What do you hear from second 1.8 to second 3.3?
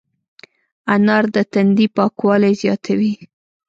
پاکوالی زیاتوي.